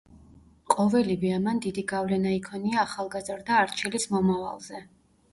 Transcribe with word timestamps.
ყოველივე 0.73 1.29
ამან 1.33 1.59
დიდი 1.65 1.83
გავლენა 1.91 2.31
იქონია 2.35 2.79
ახალგაზრდა 2.85 3.59
არჩილის 3.65 4.07
მომავალზე. 4.15 4.81